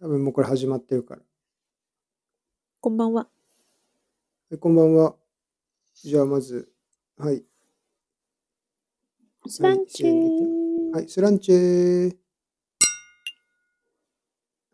[0.00, 1.22] 多分もうこれ始まってるから。
[2.80, 3.22] こんばんは。
[4.48, 5.16] はい、こんばんは。
[5.96, 6.70] じゃあまず、
[7.16, 7.44] はい。
[9.48, 10.94] スランチはいせーー。
[10.94, 12.16] はい、スランチェー。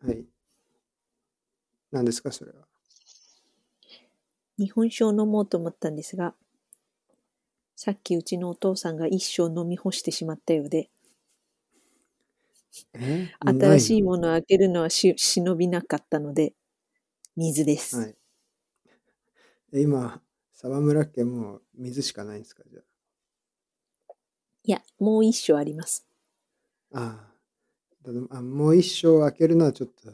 [0.05, 0.25] はい。
[1.91, 2.67] 何ですか、それは？
[4.59, 6.35] 日本酒を飲もうと思ったんですが、
[7.75, 10.89] さっきうちのお父さんが一生飲み干してしまったようで、え
[13.39, 16.53] 新しいもものを開けるのはし忍びなかったので、
[17.35, 17.97] 水です。
[17.97, 18.15] はい。
[19.73, 20.21] え今、
[20.53, 22.81] 沢村家もう水しかないんですか、じゃ
[24.63, 26.05] いや、もう一生あります。
[26.93, 27.31] あ。
[28.29, 30.13] あもう一生開けるのはちょっと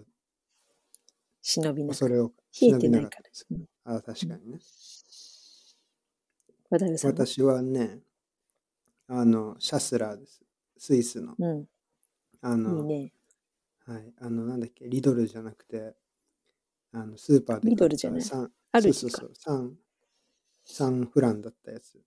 [1.42, 1.92] 忍びなく。
[1.92, 4.60] 恐れを冷えてないからああ、確かにね。
[6.70, 7.26] 渡辺さんは？
[7.26, 8.00] 私はね、
[9.08, 10.42] あの、シャスラーです。
[10.78, 11.36] スイスの。
[11.38, 11.66] うん、
[12.42, 13.14] あの、いいね。
[13.86, 15.96] はい、あの、なんだっけ、リドルじゃなくて、
[16.94, 18.22] あの、スーパーでリドルじゃない？
[18.72, 19.10] あるそうそう。
[19.10, 19.80] そう、3、
[20.66, 22.04] 三フランだったやつ。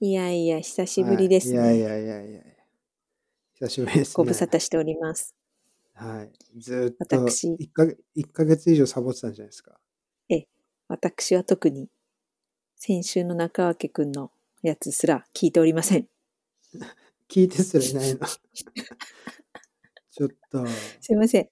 [0.00, 1.60] いやいや、久しぶりですね。
[1.62, 2.52] はいいやいやいやいや
[3.54, 4.16] 久しぶりですね。
[4.16, 5.34] ご無沙汰しております。
[5.94, 6.32] はい。
[6.60, 9.78] ずーっと私1か、一ヶ月以上サボってたんじゃないですか。
[10.88, 11.88] 私は特に、
[12.76, 16.08] 先週の中脇くんのやつすら聞いておりません。
[17.32, 18.20] 聞いてすらいないの。
[20.10, 20.66] ちょっと、は
[21.00, 21.48] すいません。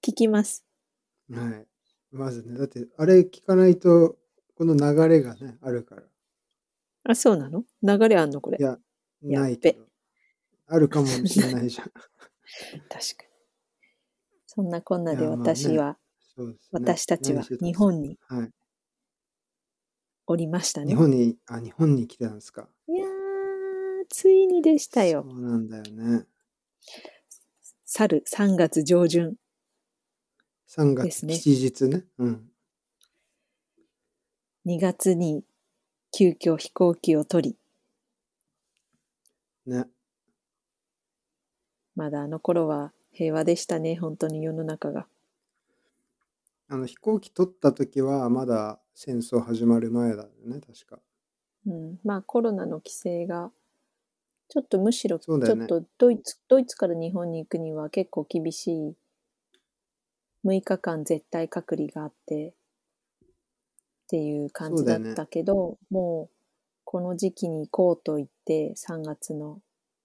[0.00, 0.64] 聞きます。
[1.28, 1.34] い。
[2.12, 4.16] まずね、だって、あれ聞かないと、
[4.54, 6.04] この流れがね、あるから。
[7.02, 7.64] あ、そうなの？
[7.82, 8.62] 流れあんのこれい。
[8.62, 8.78] や、
[9.22, 9.88] ないけど。
[10.68, 11.90] あるかもしれないじゃん。
[12.88, 13.36] 確かに。
[14.46, 15.98] そんなこんなで私は、
[16.38, 16.54] ね。
[16.70, 18.50] 私たちは日本にはい。
[20.28, 20.88] おりましたね。
[20.88, 22.68] 日本に、あ、日本に来てたんですか？
[22.88, 23.15] いやー、
[24.08, 25.24] ついにでしたよ。
[25.28, 26.26] そうなんだよね。
[27.84, 29.36] 去る3月上旬。
[30.68, 32.04] 3月ですね吉日ね。
[32.18, 32.50] うん。
[34.66, 35.44] 2月に
[36.12, 37.56] 急遽飛行機を取り、
[39.70, 39.86] ね。
[41.94, 45.06] まだあの頃は平和でしたね、本当に世の中が。
[46.68, 50.98] あの飛行機取った時はまだ戦争始まる前だよね、確か。
[51.66, 53.50] うん、まあコロナの規制が、
[54.48, 58.96] ちょっとむしろちょっとドイツ、ドイツから日本に行くには結構厳しい
[60.44, 62.54] 6日間絶対隔離があって
[63.24, 63.26] っ
[64.08, 66.36] ていう感じだったけど、もう
[66.84, 69.60] この時期に行こうと言って3月の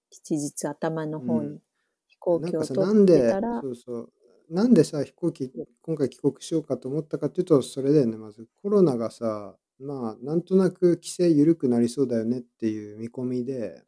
[0.09, 1.61] 吉日頭の方うに
[2.07, 4.11] 飛行機を取ってたら、、そうそう。
[4.49, 5.49] なんでさ、飛行機、
[5.81, 8.47] 今回帰国しようかと思ったかっていうと、それだよね、まず。
[8.61, 13.81] コロナがさ、まあ、なんとなく規制緩くなりそうだよねっていう見込みで、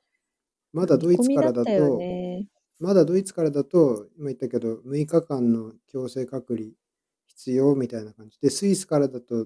[0.73, 2.47] まだドイツからだと、ね。
[2.79, 6.69] まだドイツからだと、今言ったけど、6日間の強制隔離
[7.27, 9.45] 必要みたいな感じで、スイスからだと、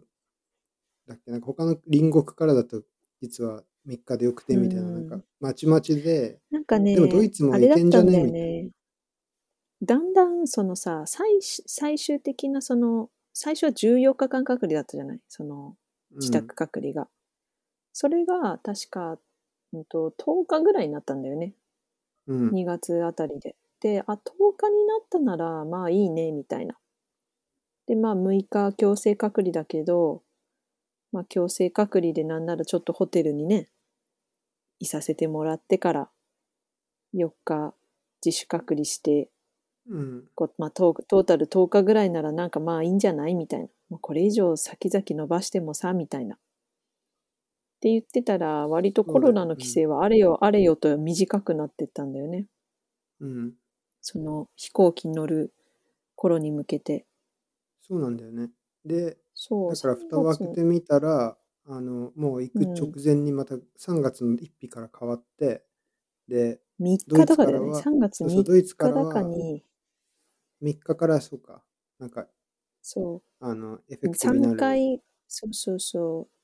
[1.07, 2.81] だっけ、なんか他の隣国からだと、
[3.21, 8.31] 実は3日でよくてみたいな、うんなんか、まちまちで、なんかね、でもドイツもいけんじゃねみたいな。
[8.31, 8.69] ね。
[9.83, 15.19] だんだんそのさ、最終最終的なその、最初は14日間隔離だったじゃない？
[15.27, 15.75] その
[16.15, 17.07] 自宅隔離が。
[17.94, 19.19] それが確か、
[19.77, 21.53] うんと、10日ぐらいになったんだよね。
[22.27, 22.41] うん。
[22.41, 22.51] うん。
[22.51, 23.55] 2月あたりで。
[23.81, 26.77] で、あ、10日になったなら、まあいいね、みたいな。
[27.88, 30.21] で、まあ6日強制隔離だけど、
[31.11, 33.69] まあ強制隔離でなんならちょっとホテルにね、
[34.79, 36.09] いさせてもらってから、
[37.13, 37.73] 4日
[38.25, 39.29] 自主隔離して、
[39.89, 40.23] うん。
[40.35, 43.35] こうまあ、トートータル10日ぐらいならなんかまあいいんじゃない？
[43.35, 43.67] みたいな。
[43.89, 46.38] もうこれ以上先々伸ばしてもさ、みたいな。
[47.99, 52.47] って言ってたら、割とコロナの規制はあれよあれよと短くなってったんだよね。
[53.19, 53.57] うん。
[54.01, 55.53] その飛行機に乗る
[56.15, 57.05] 頃に向けて。
[57.81, 58.49] そうなんだよね。
[58.85, 59.73] で、そう。
[59.73, 65.65] だから蓋を開けてみたら、あの、もう行く直前にまた3月の1日から変わって、
[66.27, 67.57] で、3ドイ日だからね。
[67.57, 69.63] ツからは、3月そうそう、3ドイツから日だかはに、
[70.62, 71.63] 3日からそうか、
[72.00, 72.27] なんか、
[72.81, 74.79] そあの、エフう、ェクティブにな3る。
[74.79, 76.37] 回、そうそうそう。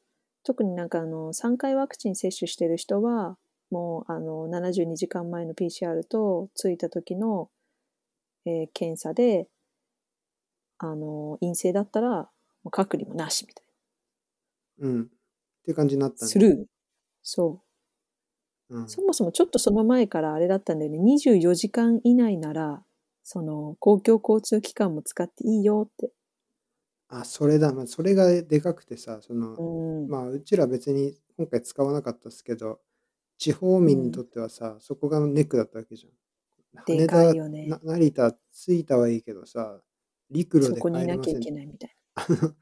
[0.44, 3.38] 特になんかあの、3回ワクチン接種してる人は、
[3.72, 7.50] もうあの、72時間前の PCR と、着いた時の、
[8.45, 9.48] えー検査で、
[10.78, 12.30] あの、陰性だったら、
[12.72, 13.66] 隔離もなしみたい
[14.80, 15.01] うん。
[15.04, 15.06] っ
[15.63, 16.28] ていう感じになったな。
[16.28, 16.66] んスルー。
[17.22, 17.62] そ
[18.69, 18.78] う。
[18.78, 18.90] うん。
[18.90, 21.00] そもそもちょっとその前からあれだったんだよね。
[21.00, 22.84] 24時間以内なら、
[23.24, 26.12] その公共交通機関も使っていいよって。
[27.19, 27.74] あ、それだ。
[27.74, 30.10] まあ、それがでかくてさ、その、うん。
[30.10, 32.80] まあ、うちら別に今回使わなかったですけど、
[33.38, 36.13] 地方民にとってはさ、そこがネックだったわけじゃん。
[36.86, 39.80] でかいよねな成田着いたはいいけどさ、
[40.31, 42.54] 陸路でそこにいなきゃい帰れませんけないみたいあの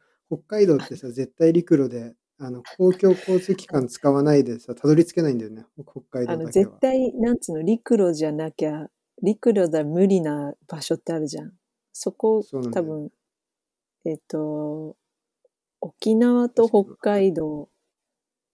[0.43, 6.71] 北海道ってさ、絶対陸路で、あの公共交通機関使わないでさ、たどり着けないんだよね、北海道だけは絶。
[6.79, 8.87] 対、なんつうの、陸路じゃなきゃ、
[9.21, 11.53] 陸路だ無理な場所ってあるじゃん。
[11.93, 12.41] そこ、
[12.73, 13.11] 多分、
[14.05, 14.95] えっ、と、
[15.79, 17.69] 沖縄と北海道、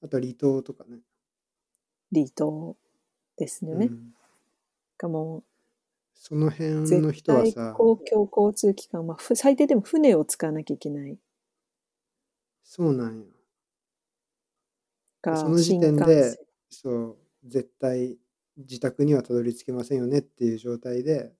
[0.04, 1.00] あと離島とかね。
[2.14, 2.78] 離島
[3.38, 3.88] ですよね。
[3.88, 4.14] うん
[4.98, 5.44] がも
[6.16, 11.18] そのう、辺の人はさ、公共交通機関、まあ、ふ最低でも船を使わなきゃいけない
[12.64, 13.26] そうなんよ。
[15.22, 16.38] が、その時点で線。
[16.70, 18.18] そう、絶対
[18.58, 21.32] 自宅にはたどり着けませんよねっていう状態で、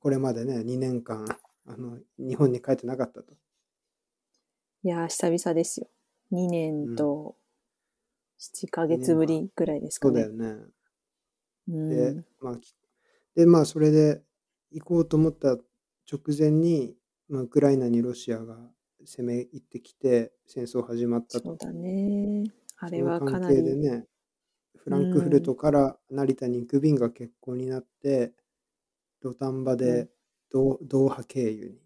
[0.00, 1.24] これまでね、2年間、
[1.66, 3.34] あの日本に帰ってなかったと。
[4.82, 5.88] いやー、久々ですよ。
[6.32, 7.36] 2年と
[8.38, 10.22] 7ヶ月ぶりぐらいですかね。
[10.24, 10.64] そうだよね。
[11.68, 12.74] うんで、まあ、き
[13.34, 14.22] で、まあ、それで
[14.70, 15.56] 行こうと思った
[16.10, 16.94] 直前に、
[17.28, 18.56] まあ、ウクライナにロシアが
[19.04, 21.48] 攻め入ってきて、戦争始まったと。
[21.48, 22.44] そうだね。
[22.78, 24.04] ああれはかな関係でり、ね、
[24.76, 28.32] フランクフルトから成田に行く便が欠航になって、
[29.20, 30.08] 土壇場うでん
[30.50, 31.78] ドードーハ経由に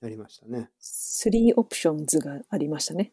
[0.00, 0.70] なりましたね。
[0.80, 3.12] 3オプションズがありましたね。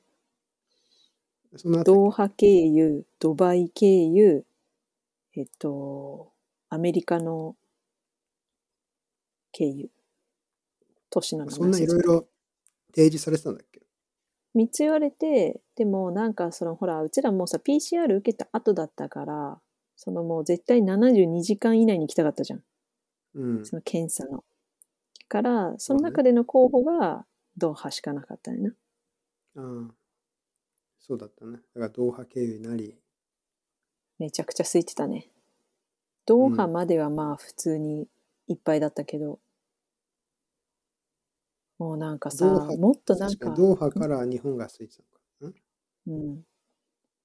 [1.55, 4.45] その後ドーハ経由、ドバイ経由、
[5.35, 6.31] えっと、
[6.69, 7.55] アメリカの
[9.51, 9.89] 経由。
[11.09, 12.27] 都市の名そんないろいろ
[12.95, 13.81] 提示されてたんだっけ
[14.55, 19.59] ？3つ言われて、でもなんかそのほら、うちらもうさ、PCR 受けた後だったから、
[19.95, 22.63] そのもう絶対72時間以内に行きたかったじゃん。
[23.35, 23.65] うん。
[23.65, 24.43] その検査の。
[25.29, 28.69] から、その中での候補がドーハしかなかったよな。
[29.55, 29.93] ああ
[30.99, 31.53] そうだったね。
[31.53, 32.99] だからドーハ経由になり、
[34.17, 35.29] めちゃくちゃ空いてたね。
[36.25, 38.07] ドーハまではまあ普通に
[38.47, 39.39] いっぱいだったけど、
[41.77, 45.03] もうなんかさ、もっとなんか確かに、ドーハから日本が空いてた
[45.45, 45.59] のか。
[46.09, 46.11] ん？
[46.11, 46.45] うん、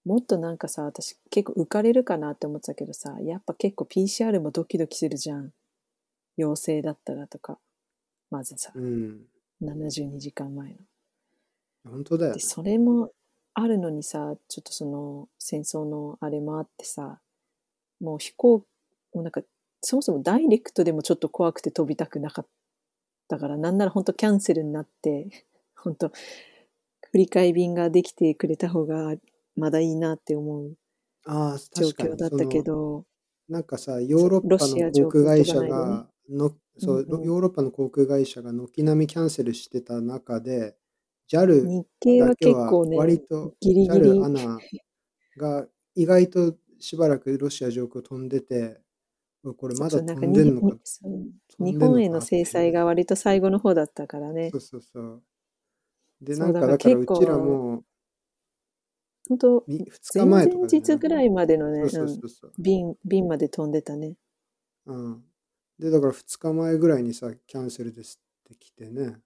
[0.05, 5.53] もっとなんかさ、私結構浮かれるかなって思ってたけどさ、やっぱ結構 PCR もドキドキするじゃん。
[6.37, 7.59] 陽性だったらとか、
[8.31, 9.21] まずさ、うん。
[9.62, 10.76] 72時間前の。
[11.91, 12.41] 本当だよねで、。
[12.41, 13.11] それも
[13.55, 17.21] あるのにさ、ちょっとその戦争のあれもあってさ、
[18.00, 18.59] もう飛行、
[19.12, 19.43] もうなんか、
[19.81, 22.47] そもそもダイレクトでもちょっと怖くて飛びたくなかっ
[23.29, 25.29] たから、なんなら本当キャンセルになって、
[25.77, 26.09] 本当
[27.11, 29.15] 振り替え便ができてくれた方が
[29.55, 30.77] まだいいなって思う
[31.27, 33.05] 状況だったけど、
[33.49, 40.76] なんかさ、ヨーロッパの航空会社がの、そう、ヨーロッパの航空会社が軒並みキャンセルしてた中で、
[41.29, 44.59] JAL だけは結構ね、割と、ギリギリ JAL アナ
[45.37, 48.81] が意外としばらくロシア上空飛んでて、
[49.56, 50.76] これまだ飛んでんのか？
[51.59, 54.56] 日本への制裁が割と最後の方だったからねそ。
[54.56, 55.23] うそうそう。
[56.23, 57.85] で、なんかだからうちらも
[59.29, 61.82] 本当2日前前とか々日ぐらいまでのね、
[62.59, 62.97] 便
[63.29, 64.17] まで飛んでたね。
[64.87, 65.25] うん。
[65.79, 69.19] で、だから2日前ぐらいにさ、キャンセルですって来てね。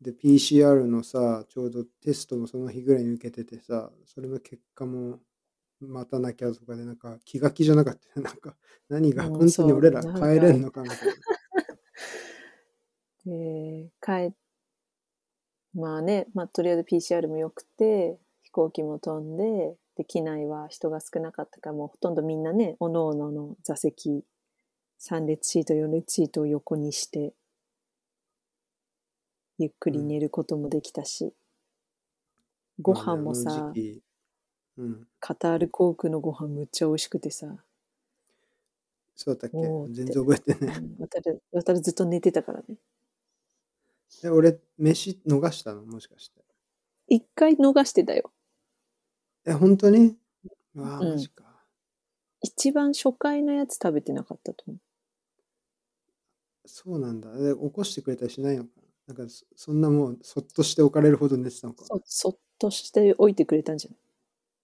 [0.00, 5.18] で、PCR のさ、ちょうどテストもその日ぐらいに受けててさ、それの結果も
[5.80, 8.24] 待たなきゃとかで、なんか気が気じゃなかったよ。
[8.24, 8.56] なんか、
[8.88, 11.14] 何がうん本当に俺ら帰れんのかみたいな。
[13.26, 14.32] で、帰
[15.74, 24.24] まあね、まあとりあえず PCR も良くて、飛行機も飛んで、で、機内は人が少なかったから、もうほとんどみんなね、おのおのの座席、
[25.00, 27.32] 3列シート、4列シートを横にして、
[29.58, 31.32] ゆっくり寝ることもできたし、
[32.80, 33.72] ご飯もさ
[34.76, 35.06] うん。
[35.18, 37.46] カタール航空のご飯むっちゃ美味しくてさ、
[39.16, 39.56] そうだったっけ
[39.92, 40.80] 全然覚えてうない。
[40.80, 42.76] ん渡る、渡るずっと寝てたからね。
[44.24, 45.82] え、俺、飯逃したの？
[45.82, 46.40] もしかして。
[47.08, 48.30] 一回逃してたよ。
[49.44, 50.16] え、本当に？
[50.74, 51.44] うわあ、うんマジか。
[52.40, 54.78] 一番初回のやつ食べてなかったと思う。
[56.68, 57.32] そうなんだ。
[57.36, 58.70] で、起こしてくれたりしないのか
[59.08, 59.14] な？
[59.14, 61.84] なんかそ、そんなもう、そっとしておかれるほど寝てたのか。
[61.84, 63.98] そそっとしておいてくれたんじゃない？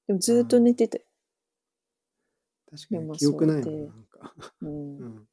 [0.08, 1.04] でもずーっと寝てたよ。
[2.70, 4.34] 確かでもに記憶ないでなんか。
[4.62, 5.28] うん うん。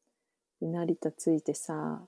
[0.62, 2.08] で成田着いてさ、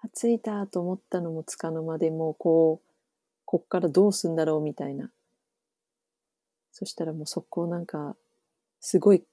[0.00, 2.88] あ、着いたと思ったのもつかの間でもうこう、
[3.46, 5.12] こっからどうすんだろうみたいな。
[6.72, 8.16] そしたらもうそこなんか、
[8.80, 9.24] すごい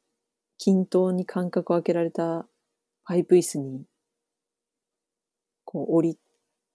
[0.57, 2.47] 均等に間隔を空けられた
[3.05, 3.85] パイプ椅子に、
[5.72, 6.18] こう降り、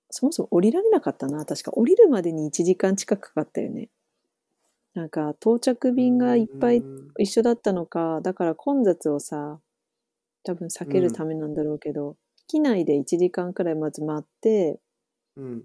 [0.09, 1.45] そもそも降りられなかったな。
[1.45, 3.91] 確か降りるまでに1時間近くかかったよね。
[4.95, 9.59] なんか到着便がいっぱいうん一緒だったのか、だから混雑をさ、
[10.45, 14.81] 多分避けるためなんだろうけど、機内で1時間くらいまず待って、
[15.37, 15.65] うん。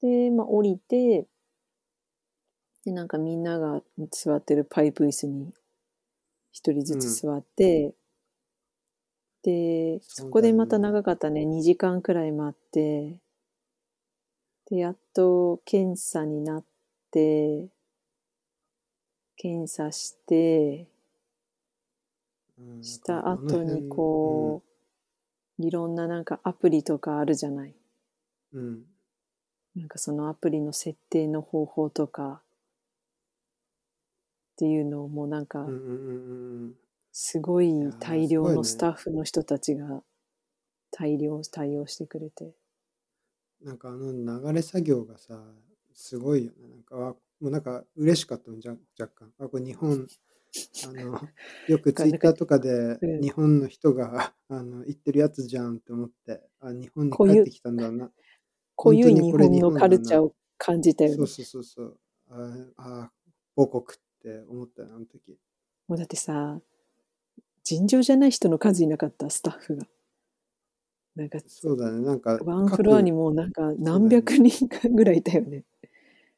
[0.00, 1.26] で、まあ降りて、
[2.84, 5.52] で、なんかみんなが座ってるパイプ椅子に
[6.52, 7.92] 一人ずつ座って、
[9.42, 13.18] で、そこでまた長かったね、2時間くらい待って、
[14.70, 16.64] で、やっと検査になっ
[17.10, 17.68] て、
[19.36, 20.86] 検査して、
[22.58, 24.62] うんした後にこ
[25.58, 27.74] う、いろんななんかアプリとかあるじゃない？
[28.52, 28.86] う、うん。
[29.74, 32.40] なんかそのアプリの設定の方法とか
[34.52, 35.66] っていうのをもうなんか。
[37.12, 40.02] すごい大量のスタッフの人たちが
[40.90, 42.54] 大量対応してくれて。
[43.62, 45.38] なんかあの流れ作業がさ、
[45.94, 46.68] すごいよね。
[46.68, 49.32] なんか、わもうなんか嬉しかったのじゃ若干。
[49.38, 50.06] あ、これ日本、
[50.86, 51.20] あの、
[51.68, 58.10] よくツイッターとかでうん日本の人が、あの言ってるやつじゃんって思って、あ、日本にこういう帰ってきたんだな。
[58.76, 61.26] 濃ゆい日本当にこれ本のカルチャーを感じたよねそう。
[61.26, 61.98] そうそうそう。
[62.30, 63.12] ああ、
[63.54, 65.38] 母国って思ったよ、あの時。
[65.88, 66.60] もうだってさ、
[67.64, 69.86] 尋常じゃない人の数いなかった、スタッフが。
[71.14, 75.64] なんか、そうだね、なんか、ワンフロアにもうなんか何百人かぐらいいたよね。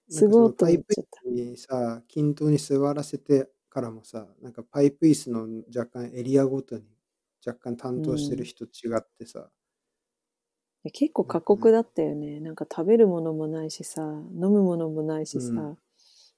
[0.09, 1.23] すごいと思っちゃった。
[1.25, 6.85] にさ、均等に座らせてからもさ、なんかパイプ椅子の若干エリアごとに
[7.47, 9.51] 若干担当してる人違ってさ、
[10.85, 12.41] いや結構過酷だったよね。
[12.41, 15.79] なんか食べるものもないしさ、飲むものもないしさ、うん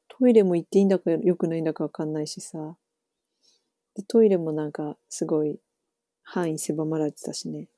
[0.09, 2.77] トイレも行っていいんだか良くないんだかわかんないしさ。
[3.97, 5.59] で、トイレもなんかすごい
[6.23, 7.69] 範囲狭まられてたしね。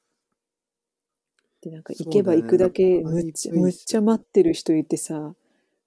[1.60, 5.34] で、なんか行けば行くだけむっちゃ、パイプ椅子むっちゃ待ってる人いてさ、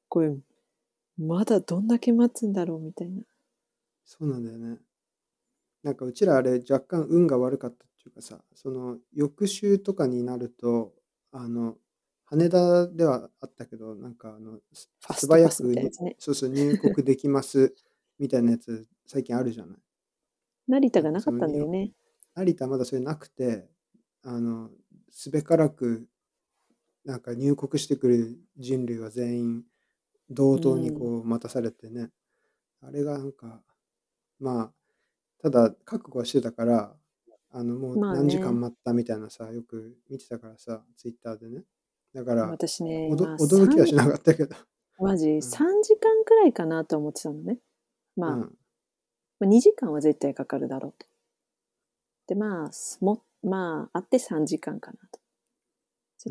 [0.10, 0.34] これ、
[1.18, 3.24] まだどんだけ待つんだろうみたいな。
[4.06, 4.80] そうなんだよね。
[5.84, 10.94] なんかうちらあれ若干運が悪かったっていうかさ、その翌週とかになると、
[11.32, 11.76] あの、
[12.26, 15.56] 羽田ではあったけど、なんかあの、素早く。
[16.20, 17.74] そうそう入国できます
[18.20, 19.78] みたいなやつ最近あるじゃない。
[20.68, 21.92] 成田がなかったんだよね。
[22.36, 23.68] 成田まだそれなくて、
[24.24, 24.70] あの、
[25.10, 26.08] すべからく、
[27.04, 29.64] なんか入国してくる人類は全員
[30.30, 32.10] 同等にこう待たされてね。
[32.82, 33.62] あれがなんか、
[34.40, 34.72] まあ、
[35.42, 36.96] ただ覚悟はしてたから、
[37.54, 41.64] あの、もう何時間待ったみたいなさ、よく見てたからさ、ツイッターでね。
[42.14, 44.56] だから、私ね、驚きはしなかったけど。
[45.00, 47.58] マジ、3時間くらいかなと思ってたのね。
[48.16, 48.58] まあ、うん、
[49.42, 51.08] まあ2時間は絶対かかるだろうと。
[52.28, 55.20] で、まあ、すもまあ、あって3時間かなと。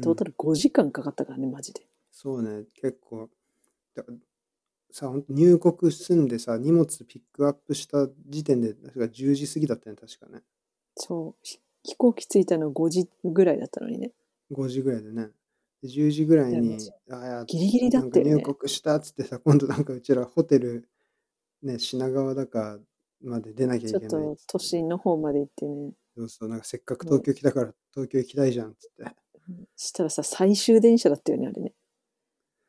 [0.00, 1.82] トータル5時間かかったからね、マジで。
[2.12, 3.28] そうね、結構。
[3.94, 4.04] だ
[4.92, 10.42] さ、入国済んでさ、荷物ピックアップした時点で、確か10時過ぎだったね、確かね。
[10.96, 14.12] そう、ひ飛行機着いたの5時ぐらいだったのにね。
[14.52, 15.30] 5時ぐらいでね。
[15.82, 16.76] で10時ぐらいに
[17.10, 20.88] あいやギリギリだったよね入国したっつってさ、今度なんかうちらホテル、
[21.62, 22.78] ね、品川だか
[23.22, 25.92] まで出なきゃいけないっつってと都心の方まで行ってね。
[26.16, 29.04] そうそう、なんかせっかく東京来たから東京行きたいじゃんっつって。
[29.76, 31.74] したらさ、最終電車だったよね、あれね。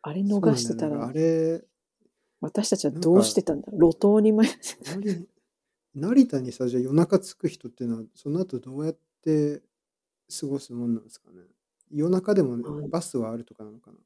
[0.01, 1.63] あれ逃してたらあ、れ、
[2.39, 4.95] 私たちはどうしてたんだ路頭に迷ってた。
[4.97, 5.27] 成
[5.93, 9.61] 成田にさ、じゃあ夜中着く人っていうのは、その後どうやって
[10.39, 11.41] 過ごすもんなんですかね。
[11.91, 13.97] 夜中でもうんバスはあるとかなのかな。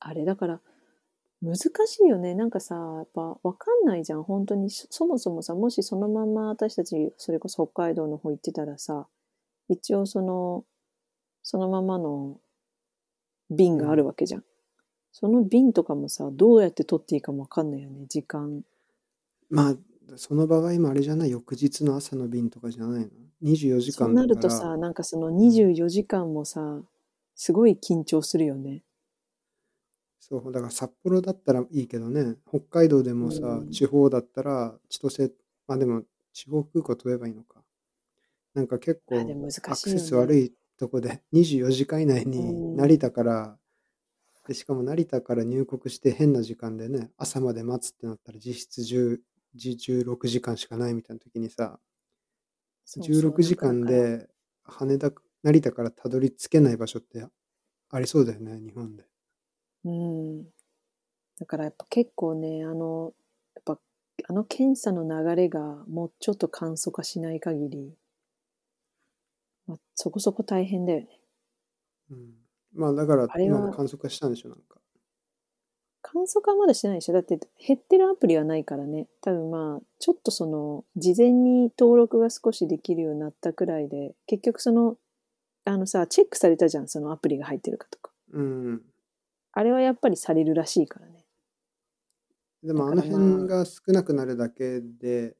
[0.00, 0.60] あれだから
[1.42, 2.34] 難しいよね。
[2.34, 4.22] なんかさやっぱ分かんないじゃん。
[4.22, 9.08] 本当にそそもそもさもしそのまま私たちそれこそ北海道の方行ってたらさ
[9.68, 10.64] 一応その
[11.42, 12.38] そのままの
[13.50, 14.44] 便があるわけじゃん、
[15.10, 18.06] その便とかもさどうやって取っていいかも分かんないよね。
[18.08, 18.62] 時間。
[19.50, 19.76] まあ、
[20.16, 23.08] その場合もあれじゃない、翌日の朝の便とかじゃないの
[23.42, 24.34] ?24 時そう間だから。
[24.34, 26.80] なるとさなんかその24時間もさ
[27.34, 28.82] すごい緊張するよね
[30.22, 33.70] そう、だから札幌だったらいいけどね、北海道でもさ、うん。
[33.70, 35.32] 地方だったら千歳、
[35.66, 37.60] まあでも地方空港飛べばいいのか。
[38.54, 39.72] なんか結構あでも難しいよね。
[39.72, 42.76] アクセス悪いとこで24時間以内にうん。
[42.76, 43.58] 成田から、
[44.46, 49.18] でしかも成田から入国して変な時間でね、朝まで待つってなったら実質10
[49.56, 51.80] 16時間しかないみたいな時にさ、
[52.84, 54.28] そうそう16時間で
[54.62, 55.10] 羽田、
[55.42, 57.26] 成田からたどり着けない場所って
[57.90, 59.11] ありそうだよね、日本で。
[59.84, 60.44] うん。
[61.38, 63.12] だからやっぱ結構ね、あの、
[63.54, 63.78] やっぱ
[64.28, 67.94] あの検査の流れがもうちょっと簡素化しない限り、
[69.66, 71.08] まあ、そこそこ大変だよね。
[72.10, 72.34] うん、
[72.74, 74.76] まあだからあれは今も観測化したんでしょ、なんか。
[76.02, 79.08] 簡素化はまだしてないでしょだって減ってるアプリはないからね。
[79.22, 84.96] 多分まあ、ちょっとその、事前に登録が少しできるようになったくらいで、結局その、
[85.64, 88.10] あのさ、チェックされたじゃん、そのアプリが入ってるかとか。
[88.32, 88.82] うん。
[89.52, 91.24] あれはやっぱりされるらしいからね。
[92.62, 95.36] でもあの辺が少なくなるだけで、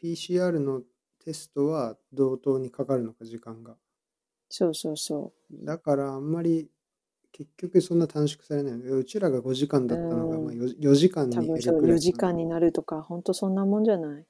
[0.00, 0.82] PCR の
[1.24, 3.76] テストは同等にかかるのか、時間が。
[4.48, 6.68] そうそうそだからあんまり
[7.32, 8.74] 結局そんな短縮されない。
[8.74, 11.28] うちらが5時間だったのがうんまあ 4, 4時間う。
[11.28, 14.26] に多分そう、4減るくらい時間になるとか、本当そんなもんじゃない。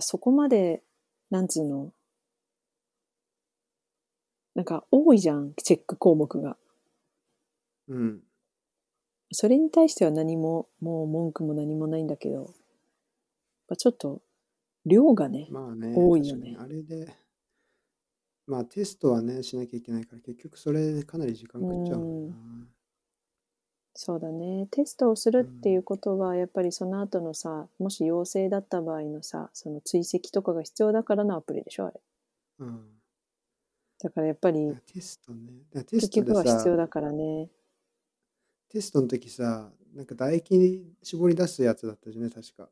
[0.00, 0.82] そこまで、
[1.30, 1.92] なんつうの、
[4.54, 6.56] なんか多いじゃん、チェック項目が。
[7.88, 8.22] うん。
[9.32, 12.46] それに対しては何も、もう文句も何もないんだけど、やっ
[13.68, 14.20] ぱちょっと、
[14.84, 17.14] 量がね、まあね、多いよねあれで、
[18.46, 22.36] まあテストはね、しなきゃいけないから、結局それでかなり時間かかっちゃうもんな。
[23.94, 24.66] そうだね。
[24.70, 32.00] テストをするっていうことは、やっぱりその後のさ、もし陽性だった場合のさ、その追跡とかが必要だからのアプリでしょ、あれ。
[32.60, 32.84] うん。
[34.02, 35.52] だからやっぱり、テストね。
[35.72, 37.48] テ結ストは必要さ、だからね。
[38.72, 42.70] テストの時さ、なんか唾液絞り出すやつだったじゃんね、確か。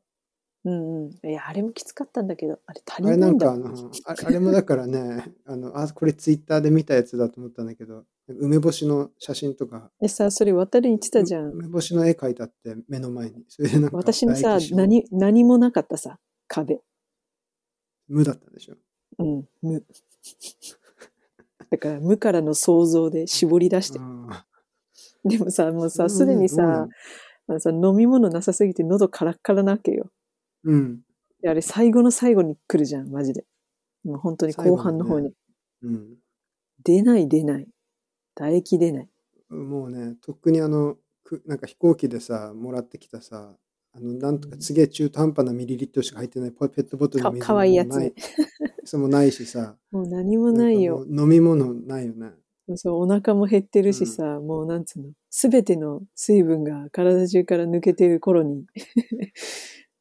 [0.63, 1.29] うんうん。
[1.29, 3.57] いや、あれもきつかったんだけど、あれ足あれりなないんかあ。
[3.57, 11.51] の、ああれもだからね、 あの、あ、これツイッターで見たやつだと思ったんだけど、梅干しの写真とか、 でさ、それ渡るに言ってたじゃん。
[11.51, 13.45] 梅干しの絵描いてあって目の前に。
[13.47, 16.81] それでなんか私のさ唾液、絞何、何もなかったさ、壁。
[18.07, 18.75] 無だったでしょ。
[19.19, 19.85] うん、無。
[21.69, 23.99] だから、無からの想像で絞り出して。
[23.99, 24.45] あ
[25.25, 26.87] でもさ、もうあさ、すでにさ
[27.59, 30.09] さ、飲み物なさすぎて喉カラッカラなわけよ。
[30.63, 31.01] うん。
[31.41, 33.45] であれ、最後の最後に来るじゃん、マジで。
[34.03, 35.33] もう本当に後半の方に。
[35.83, 36.17] うん。
[36.83, 37.67] 出ない出ない。
[38.35, 39.09] 唾液出ない。
[39.49, 43.55] もうね、とっくにあの、くなんか飛行機でさ、もらってきたさ、
[43.93, 48.13] あの、なんとかすげえ中途半端なミリリットルしか入ってないポペットボトルのか水かわいいやつもないね。
[48.85, 50.99] それもないしさ、もう何もないよ。
[50.99, 52.31] んかもう飲み物ないよね。
[52.77, 58.65] そう、お腹も減ってるしさ、もうなんつうの、すべての水分が体中から抜けてる頃に、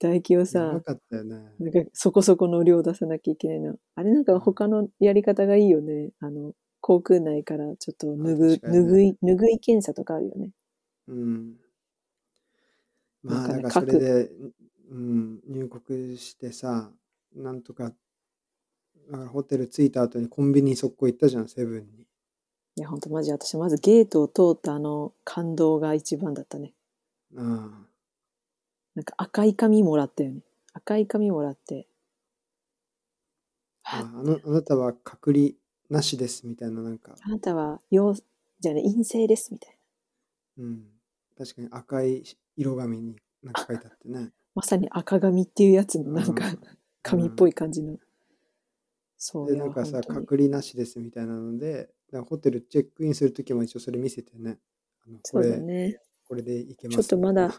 [0.00, 0.80] 唾液をやさね。
[1.58, 3.76] なんかそこそこの量出さなきゃいけないの。
[3.94, 6.10] あれなんか他のやり方がいいよね。
[6.20, 10.50] あの、航空内からちょっと拭ね拭い、拭い検査とかあるよね。
[11.08, 11.56] うん。
[13.22, 14.30] まあ、なんだかねからそれで、
[14.90, 16.90] うん、入国してさ、
[17.34, 17.92] なんとか、
[19.10, 22.06] だからホテル着いた後にコンビニ速攻行ったじゃん、セブンに。
[22.76, 26.72] いや、ほんとマジ私まずゲートを通ったあの感動が一番だったね。
[27.36, 27.40] あ
[28.94, 30.40] なんか赤い紙もらったよね。
[30.72, 31.86] 赤い紙もらって。
[33.82, 35.50] あああのあなたは隔離
[35.88, 39.76] なしですみたいな、なんか、あなたは陽、じゃあね、陰性ですみたい
[40.58, 40.64] な。
[40.64, 40.84] うん、
[41.36, 42.22] 確かに赤い
[42.56, 44.30] 色紙になんか書いてあってね。
[44.54, 46.60] まさに赤紙っていうやつのなんかうん
[47.02, 47.98] 紙っぽい感じの。
[49.16, 54.58] そうで、いやなんかさ、本当に隔離なしですみたいなので、だホテルチェックインするときも一応それ見せてね。
[55.06, 56.00] あのこそうだれ、ね。
[56.26, 56.96] これでいけます。
[56.96, 57.50] ちょっとまだ、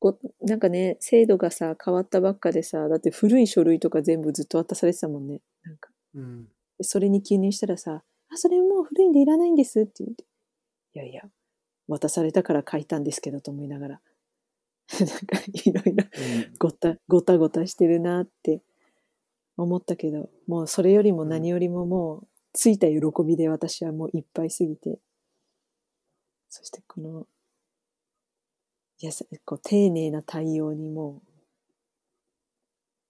[0.00, 5.40] ごなんかね、制度がさ、変わったばっかでさ、だって古い書類とか全部ずっと渡されてたもんね。
[5.62, 5.90] なんか。
[6.14, 6.44] うん。
[6.78, 10.24] でそれに記入したらさ、あ、それもう古いんでいらないんですって言って。
[10.94, 11.22] いやいや、
[11.88, 14.00] 渡されたから書いたんですけどと思いながら。
[14.98, 18.62] なんかいろいろうんごたごたごたしてるなって
[19.56, 24.98] 思ったけど、もうそれよりも何よりももう、ついた喜びで私はもういっぱいすぎて、
[26.48, 27.26] そしてこの、
[29.00, 31.28] やさこう丁寧な対応にもう、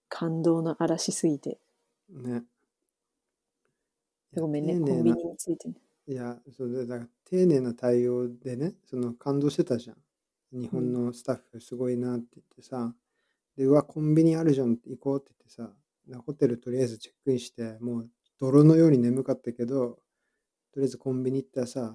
[0.09, 1.59] 感動の嵐すぎて、
[2.11, 2.43] ね。
[4.35, 5.75] ごめんね、コンビニについてね。
[6.07, 9.97] いや、そうだだから丁寧な対応でね、その感動してたじゃん。
[10.53, 12.95] 日本のスタッフすごいなって言ってさ、
[13.57, 15.71] で、うわ、コンビニあるじゃんって行こうって言ってさ、
[16.07, 18.09] でホテルとりあえずチェックインして、もう
[18.43, 19.99] 泥のように眠かったけど、
[20.73, 21.95] とりあえずコンビニ行ったらさ、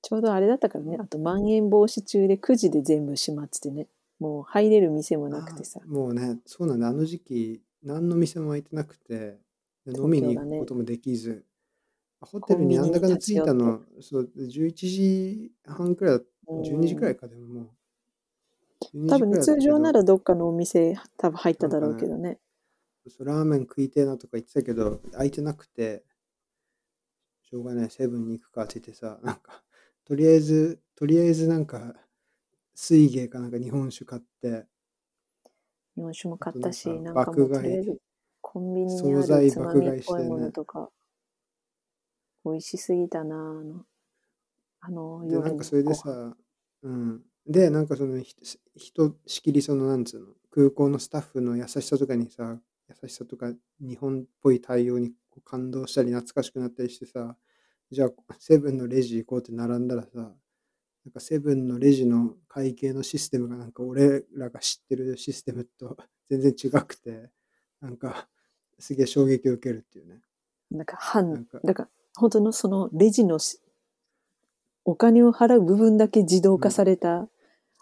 [0.00, 3.86] ちょうどあれだったからね、あとまん延防止中で9時で全部閉まっててね、
[4.18, 5.80] もう入れる店もなくてさ。
[5.82, 9.38] あ、もうね、そうなんだ、あの時期、何の店も開いてなくて、
[9.84, 11.44] で飲みに行くこともできず、
[12.22, 18.96] ホテルになんだかんだ着いたの、そう、11時半くらいだ、12時くらいか、でももう。
[18.96, 22.38] 12多分ね、通常ならどっかのお店多分入っただろうけどね。
[23.10, 26.04] そうラーメン食いてえなとか言ってたけど、空いてなくて、
[27.42, 29.62] しょうがない、セブンに行くかって言ってさ、なんか、
[30.04, 31.94] とりあえず、とりあえずなんか、
[32.74, 34.66] 水芸かなんか日本酒買って、
[35.96, 38.00] 日本酒も買ったし、なんかもう爆買いとりあえず
[38.40, 40.90] コンビニにあるつまみっぽいものとか、
[42.44, 43.84] 美味しすぎたなあの、
[44.80, 46.36] あので、夜のなんかそれでさ、
[46.82, 48.34] うん、で、なんかそのひ
[48.76, 52.58] 人しきりそのなんつうの、空港のスタッフの優しさとかにさ、
[52.88, 55.12] 優しさとか日本っぽい対応に
[55.44, 57.36] 感動したり懐かしくなったりしてさ、
[57.90, 65.96] じゃあセブンのレジ行こうって並んだらさ、なんかセブンのレジの会計のシステムがなんか俺らが知ってるシステムと
[66.28, 67.30] 全然違くて、
[67.80, 68.28] なんか
[68.78, 70.20] すげえ衝撃を受けるっていうね。
[70.70, 73.60] なんか半、なんかだから本当のそのレジのし
[74.84, 77.28] お金を払う部分だけ自動化された、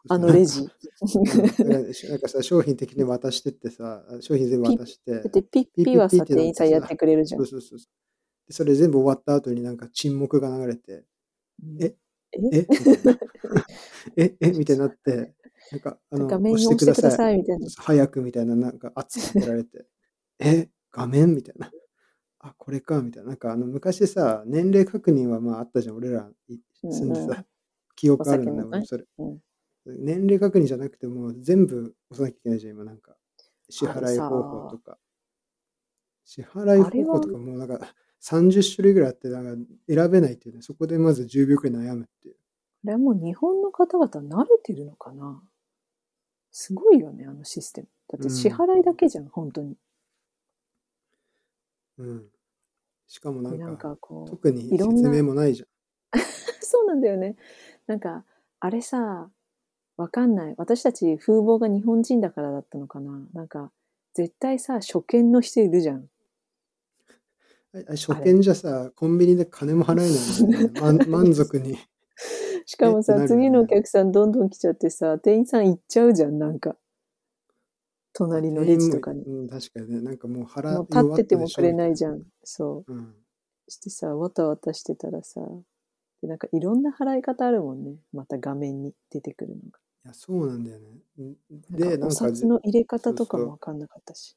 [0.08, 0.68] あのレジ。
[2.08, 7.46] なんかさ、商品的に渡してってさ、商品全部渡してだっ、てピッピはさ、店員さんやってくれるじゃんそう。
[7.46, 7.88] そうそうそう。
[8.48, 11.04] でそれ全部終わった後になんか沈黙が流れて、
[11.80, 11.96] え
[12.32, 12.40] え？
[12.52, 12.66] え？
[14.16, 15.34] え えみたいになって、
[15.70, 17.12] なんか、あの、画面押してくだい。
[17.12, 17.68] さいみたいな。
[17.76, 19.86] 早くみたいな、なんか圧かけられて、
[20.38, 20.68] え？
[20.90, 21.34] 画面？
[21.34, 21.70] みたいな。
[22.40, 23.30] あ、これかみたいな。
[23.30, 27.46] なんかあの昔さ、年齢確認はまああったじゃん、俺らい住んでうんうんさ、
[27.96, 29.04] 記憶あるんだよ、お酒のね俺それ。
[29.18, 29.38] うん
[29.86, 33.16] 年齢確認じゃなくても全部押さなきゃいけないじゃん、今なんか。
[33.68, 34.98] 支払い方法とか。
[36.24, 42.34] 支払い方法とかもうなんか30種類ぐらいあって、なんか選べないっていうね、そこでまず10秒くらい悩むっていう。
[42.34, 42.40] こ
[42.84, 45.42] れはもう日本の方々慣れてるのかな？
[46.50, 47.88] すごいよね、あのシステム。
[48.08, 49.76] だって支払いだけじゃん、本当に。
[51.98, 52.24] うん。
[53.06, 56.20] しかもなんんか、かこう、特に説明もないじゃん。
[56.60, 57.36] そうなんだよね。
[57.86, 58.24] なんか、
[58.60, 59.30] あれさ、
[59.96, 60.54] わかんない。
[60.56, 63.20] 私たち風貌が日本人だからだったのかな。
[63.32, 63.70] なんか、
[64.14, 66.08] 絶対さ、初見の人いるじゃん。
[67.88, 70.70] 初見じゃさ、コンビニで金も払えないね。
[70.80, 71.76] 満満足に。
[72.66, 76.76] しかもさ、ね次のお客さんどんどん来ちゃってさ、店員さん行っちゃうじゃん、なんか。
[78.12, 79.22] 隣のレジとかに。
[79.24, 80.00] うん、確かにね。
[80.00, 81.74] なんかもう払もう立っててもくれい。
[81.74, 82.22] ないじゃん。
[82.44, 82.92] そう。
[82.92, 83.14] うん。
[83.68, 85.40] してさ、わたわたしてたらさ、
[86.22, 87.96] でなんかいろんな払い方あるもんね。
[88.12, 89.78] また画面に出てくるのが。
[90.04, 91.00] いや、そうなんだよね。
[91.70, 94.36] で、なんかおか、札の入れ方とかそうそうもわかんなかったし。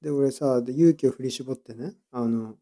[0.00, 2.56] で、俺さ、で勇気を振り絞ってね、あの、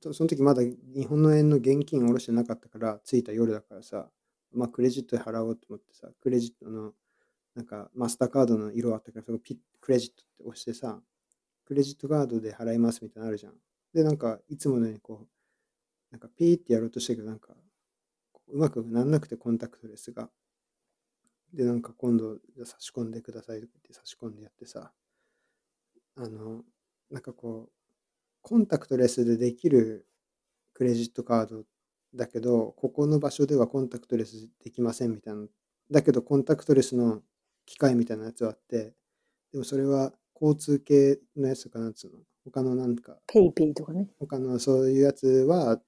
[0.00, 4.08] とその時まだ日本の円の現金下ろしてなかったから、着いた夜だからさ、
[4.52, 6.92] まあクレジットで払おうと思ってさ、クレジットの、
[7.56, 11.00] なんかマスターカードの色あったから、そこピッ、クレジットって押してさ、
[11.66, 13.54] クレジットカードで払いますみたいなのあるじゃん。
[13.94, 15.28] で、なんか、いつものようにこう、
[16.12, 17.54] なんかピーってやろうとしたけど、なんか、
[18.48, 20.30] うまくなんなくてコンタクトレスが。
[21.56, 24.92] で、なんか今度、じゃあ差し込んでくださいとか言って差し込んでやってさ、
[26.16, 26.62] あの、
[27.10, 27.72] なんかこう、
[28.42, 30.06] コンタクトレスでできる
[30.74, 31.64] クレジットカード
[32.14, 35.46] だけど、ここの場所ではコンタクトレスできませんみたいな。
[35.90, 37.22] だけど、コンタクトレスの
[37.64, 38.94] 機械みたいなやつはあって、
[39.52, 44.08] でもそれは交通系のやつとかなんつうの他のなんか、ペイペイとかね。
[44.18, 45.80] 他のそういうやつは、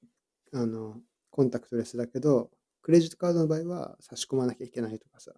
[0.54, 0.96] あの、
[1.30, 2.50] コンタクトレスだけど、
[2.82, 5.32] クレジットカードの場合は差し込まなきゃいけないとかさ。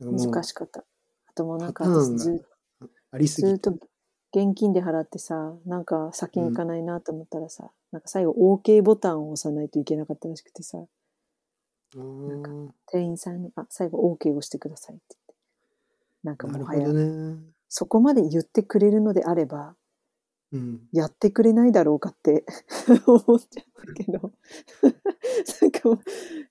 [0.00, 0.80] 難しかった。
[0.80, 0.84] あ
[1.34, 2.46] ともうなんかず
[3.10, 3.48] ありすぎ。
[3.48, 3.78] ずってと
[4.34, 10.78] 現金で払ってさ、なんか先に行かないなと思ったらさ、なんか最後 OK ボタンを押さないといけなかったらしくてさ、
[11.94, 15.34] あー店員さんに、あ、最後 OK を押してくださいって言って。
[16.24, 17.36] なんかもはや、ね。
[17.68, 19.76] そこまで言ってくれるのであれば、
[20.54, 20.88] うん。
[20.92, 22.44] やってくれないだろうかって
[23.06, 24.32] 思っちゃったけど。
[25.60, 25.98] なんかも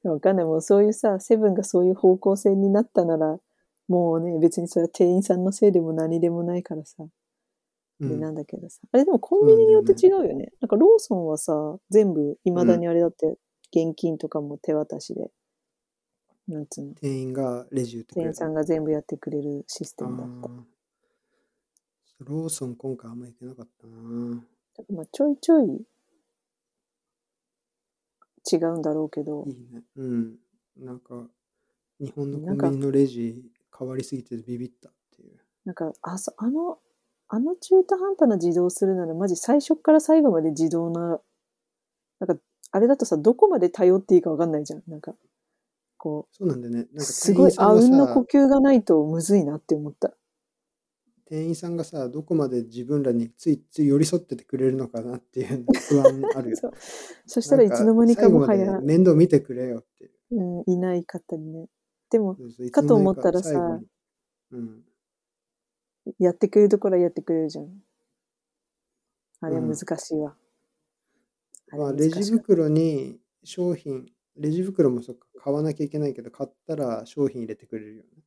[0.04, 0.46] う、わかんない。
[0.46, 3.40] もうそういうさ、セブンがそういう方向性になったなら、
[3.88, 7.06] もうね、別にそれは店員さんのせいでも何でもないからさ。
[8.00, 8.82] で、うんなんだけどさ。
[8.92, 10.52] あれでもコンビニによって違うよね。
[10.60, 13.38] なんかローソンはさ、全部、未だにあれだって、
[13.72, 15.32] 現金とかも手渡しで、
[16.48, 18.32] なんつうの、店員がレジ打ってくれる。
[18.32, 20.73] 店員さんが全部やってくれるシステムだった。
[22.20, 23.94] ローソン今回あんま行けなかったな。
[24.78, 25.86] だからまあちょいちょい
[28.52, 29.84] 違うんだろうけどい、いね。
[29.96, 30.36] うん。
[30.78, 31.28] なんか、
[32.00, 33.44] 日本のコンビニのレジ
[33.78, 35.38] 変わりすぎてビビったっていう。
[35.66, 36.80] なんかあそあの
[37.30, 41.20] あの中途半端な自動するならマジ最初から最後まで自動な
[42.20, 45.14] なんかあれだとさどこまで頼っていいかわかんないじゃんなんか
[45.98, 46.80] こそうなんだよね。
[46.80, 50.12] なんうかすごいあ店員さんうんの呼吸がないとむずいなって思った
[51.34, 56.58] 店員さんがさ、どこまで自分らについつい寄り添っててくれるのかなっていう不安あるよ。
[57.26, 60.12] そしたらいつの間にかもはや面倒見てくれよっていう。
[60.30, 61.68] うん、いないかったりね
[62.12, 62.38] でも
[62.72, 63.82] かと思ったらさ
[64.52, 64.86] うん。
[66.20, 67.82] やってくれるところはやってくれるじゃん
[69.40, 70.36] あれうん難しいわ、
[71.72, 78.24] あれまあ、難レジ袋に商品、レジ袋もそっか、買わなきゃいけないけど、買ったら商品入れてくれるよね。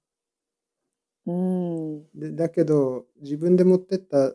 [1.26, 4.32] うんでだけど、自分で持ってった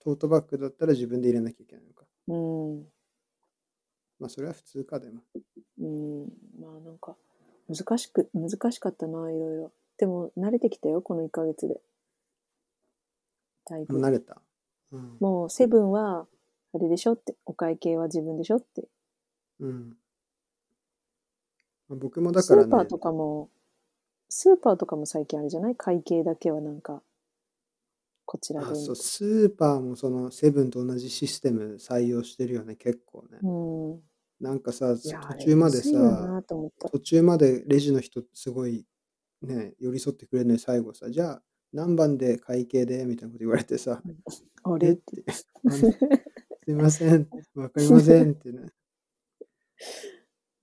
[0.00, 2.04] トートバッグだったら自分で入れなきゃいけないのか。
[2.28, 2.86] うん
[4.18, 5.20] まあ、それは普通かでも。
[5.78, 6.22] うん
[6.60, 7.16] まあなんか
[7.68, 9.72] 難しく、難しかったな、いろいろ。
[9.96, 11.80] でも、慣れてきたよ、この1ヶ月で。
[13.66, 13.98] だいぶ。
[13.98, 14.40] 慣れた。
[14.92, 15.16] うん。
[15.20, 16.26] もう、セブンは、
[16.74, 18.86] あれでしょって、お会計は自分でしょって。
[19.60, 19.96] うん。
[21.88, 23.48] まあ僕もだからねスーパーと、かも、
[24.36, 25.76] スーパーとかも最近あれじゃない？
[25.76, 27.04] 会計だけはなんか、
[28.26, 28.74] こちらであ、。
[28.74, 33.38] そう、スーパーもそのセブンと同じシステム採用してるよね、結構ね。
[33.44, 34.00] うん。
[34.40, 36.42] なんかさ、途中までさ。
[36.90, 38.84] 途中までレジの人すごい
[39.40, 41.42] ね、寄り添ってくれるのに最後さ、じゃあ
[41.72, 43.04] 何番で会計で？
[43.04, 44.02] みたいなこと言われてさ、
[44.64, 44.94] あれ？
[44.94, 44.96] っ。
[44.96, 45.46] て す
[46.66, 48.66] いません、わかりませんってね。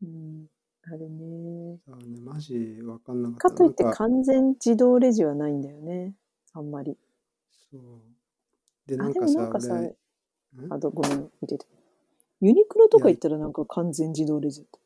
[0.04, 0.51] うん。
[0.93, 1.80] あれね。
[1.88, 3.49] そうね、マジわかんなかった。
[3.49, 6.13] かといって完全自動レジはないんだよね。
[6.51, 6.97] あんまり。
[7.71, 7.82] そう。
[8.88, 9.82] で、なあ、んかさ、でもなんかさ、
[10.69, 11.65] あとごめん、入れて。
[12.41, 14.80] ユニクロとか行ったらなんか完全自動レジだった。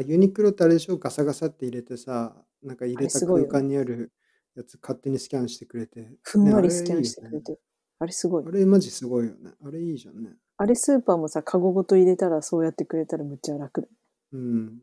[0.00, 0.96] あ、ユニクロってあれでしょ？
[0.96, 4.12] ガサガサって入れてさ、なんか入れた空間にある
[4.54, 6.10] やつ勝手にスキャンしてくれて。
[6.22, 7.40] ふんわねりスキャンしてくれ。
[7.42, 7.58] て。
[7.98, 8.50] あれすごいあ。
[8.50, 9.50] れマジすごいよね。
[9.62, 10.30] あれいいじゃんね。
[10.56, 13.88] あれスーパーもさ、カゴごと入れたらそうやってくれたらむっちゃ楽だ。
[14.32, 14.82] うん。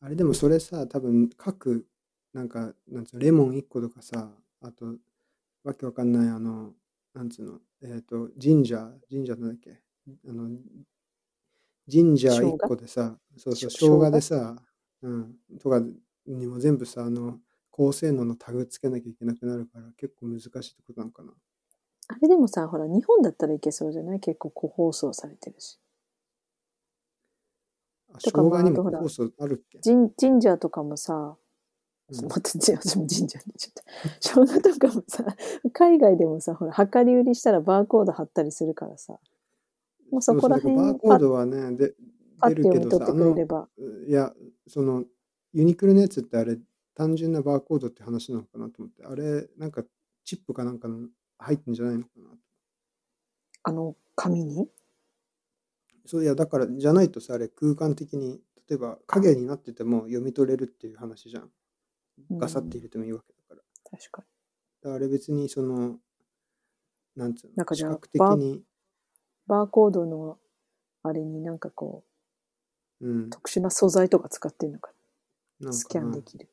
[0.00, 1.86] あれでもそれさ、多分各、
[2.32, 4.30] なんか、なんつうの、レモン1個とかさ、
[4.60, 4.96] あと、
[5.64, 6.74] わけわかんない、あの、
[7.14, 9.80] なんつうの、えっ、と、ジンジャー、ジンジャーなんだっけ？
[10.28, 10.48] あの、
[11.86, 14.56] ジンジャー1個でさ、そうそう、し生ょ姜でさ、
[15.02, 15.80] うん、とか
[16.26, 21.32] にも全部さ、あの、高性能のタグつけなきゃいけなくなるから、結構難しいってことなのかな。
[22.08, 24.20] あれでもさ、ほら、日本だったらいけそうじゃない？
[24.20, 25.78] 結構個包装されてるし。
[28.18, 29.80] 生姜にも酵素あるっけ？
[29.80, 31.36] ジンジンジャーとかもさ、
[32.08, 33.82] うんまたじ私もジンジャーにちょっと。
[34.20, 35.24] 生姜とかもさ、
[35.72, 39.18] 海外でもさ、ほら、量り売りしたらバーコード貼ったりするからさ。
[40.12, 41.94] もうそこら辺バーコードはね、で
[42.46, 43.68] 出るけどさ、て読み取ってあの、くれれば。
[44.06, 44.32] いや、
[44.68, 45.04] その、
[45.52, 46.56] ユニクロのやつってあれ、
[46.94, 49.82] 単純なバーコードって話なのかなと思って、あれ、なんか
[50.24, 52.30] チップかなんかの入ってんじゃないのかな。
[53.64, 54.68] あの、紙に？
[56.06, 61.50] そういや、だから、じゃないとさ、あれ、空間的に、例えば影になってても読み取れるっていう話じゃん。
[62.32, 63.98] ガサって入れてもいいわけだから。
[63.98, 64.24] 確か
[64.84, 64.92] に。
[64.92, 65.98] あれ別にその、
[67.14, 68.62] なんつうの、視覚的に、
[69.46, 70.38] バーコードの
[71.02, 72.04] あれになんかこ
[73.00, 74.90] うんう、、特殊な素材とか使ってんのか
[75.70, 76.48] スキャンできる。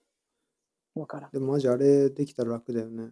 [0.95, 1.31] わからん。
[1.31, 3.11] でもマジあれできたら楽だよね。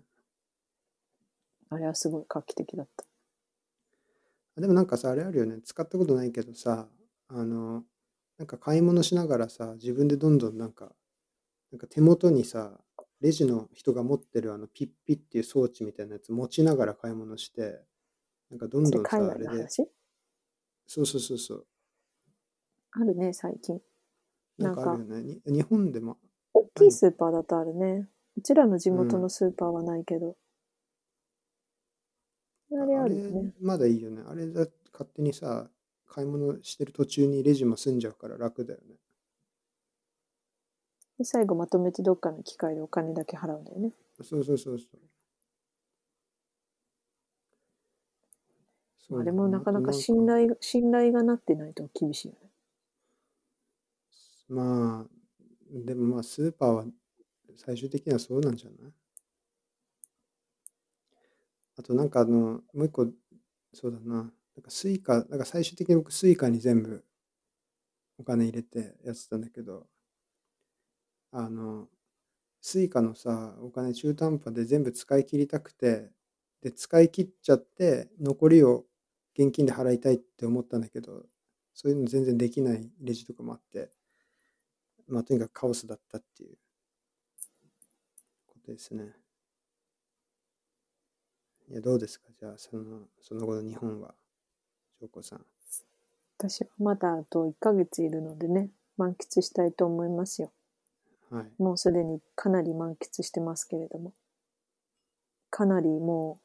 [1.70, 3.06] あれはすごい画期的だった。
[4.58, 5.62] でもなんかさ、あれあるよね。
[5.62, 6.90] 使ったことないけどさ、
[7.28, 7.86] あの、
[8.38, 10.94] なんか買い物しながらさ、自分でどんどんなんか、
[11.72, 12.80] なんか手元にさ、
[13.22, 17.82] レジの人が持ってるあのピッピッっていう装置みたいなやつ持ちながら買い物して、
[18.50, 19.68] なんかどんどんさ、海あれで、
[20.88, 21.68] そうそうそうそう、
[22.92, 23.80] あるね、最近。
[24.58, 25.24] なんかあるよね。
[25.24, 26.18] に日本でも、
[26.54, 28.10] 大きいスーパーだとあるね。
[28.38, 30.36] うちらの地元のスーパーはないけど。
[32.72, 33.54] あれあるよね。
[33.62, 34.24] まだいいよね。
[34.28, 35.70] あれだ勝手にさ、
[36.08, 38.96] 買い物してる途中にレジも済んじゃうから楽だよね。
[41.18, 43.94] で最後まとめてどっかの機械でお金だけ払うんだよね。
[44.24, 45.02] そうそうそうそう。
[48.98, 52.50] そうあれもなかなか信頼が、信頼がなってないと厳しいよね。
[54.48, 55.10] まあ、
[55.72, 56.86] でもまあ、スーパーは
[57.58, 58.94] 最終的にはそうなんじゃない？
[61.82, 63.08] あとなんかあの、もう一個、
[63.74, 64.16] そうだな。
[64.16, 67.04] なんかスイカ、なんか最終的に僕スイカに全部
[68.18, 69.86] お金入れてやってたんだけど、
[71.32, 71.88] あの、
[72.62, 76.12] スイカのさ、お金中途半端で全部使い切りたくて、
[76.62, 78.86] で、使い切っちゃって、残りを
[79.38, 81.26] 現金で払いたいって思ったんだけど、
[81.74, 83.92] そういうの全然できないレジとかもあって、
[85.08, 86.58] まあ、とにかくカオスだったっていう
[88.46, 89.21] ことですね。
[91.72, 92.28] いや、どうですか？
[92.38, 94.14] じゃあ、その、その後の日本は、
[95.00, 95.46] 翔子さん。
[96.38, 100.52] 私はまだあと1ヶ月いるのでね、満喫したいと思いますよ。
[101.30, 101.46] はい。
[101.58, 104.12] もうすでにかなり満喫してますけれども。
[105.50, 106.40] かなりも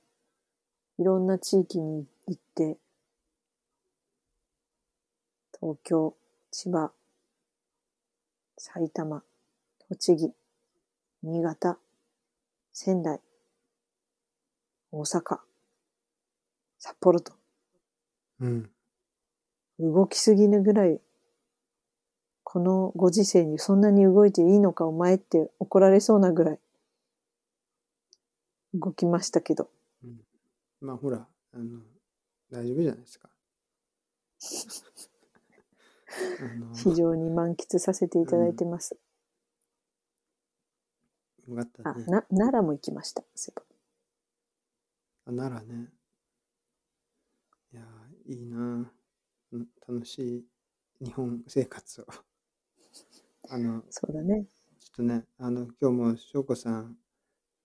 [0.99, 2.79] う、いろんな地域に行って、
[5.61, 6.15] 東京、
[6.53, 6.93] 千葉、
[8.59, 9.25] 埼玉、
[9.89, 10.33] 栃木、
[11.25, 11.79] 新潟、
[12.73, 13.21] 仙台、
[14.99, 15.39] 大阪、
[16.79, 17.33] 札幌と、
[18.41, 18.71] うん。
[19.79, 21.01] 動きすぎぬぐらい、
[22.45, 26.59] このご時世にそんなに動いていいのかお前って怒られそうなぐらい
[28.73, 29.69] 動きましたけど。
[30.03, 30.21] うん、
[30.81, 31.81] まあ、ほら、あの、
[32.51, 33.29] 大丈夫じゃないですか。
[36.75, 38.97] 非常に満喫させていただいてます。
[41.49, 42.05] よかったあ、ね。
[42.07, 43.23] な、奈良も行きました。
[43.35, 43.76] そういえあ、
[45.27, 45.93] 奈良ね。
[47.73, 48.91] いやー、いいな
[49.53, 50.19] うん楽し
[51.01, 52.07] い日本生活を。
[53.49, 54.47] あの、ばそうだね。
[54.81, 56.99] ちょっとね、あの、今日も翔子さん、